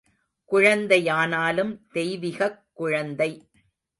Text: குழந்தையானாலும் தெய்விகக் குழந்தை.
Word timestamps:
குழந்தையானாலும் 0.51 1.79
தெய்விகக் 1.91 2.63
குழந்தை. 2.73 3.49